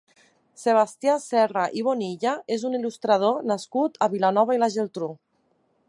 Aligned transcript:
Sebastià 0.59 1.17
Serra 1.25 1.65
i 1.81 1.85
Bonilla 1.89 2.33
és 2.57 2.65
un 2.71 2.79
il·lustrador 2.79 3.39
nascut 3.53 4.01
a 4.07 4.09
Vilanova 4.15 4.57
i 4.57 4.63
la 4.65 4.73
Geltrú. 4.79 5.13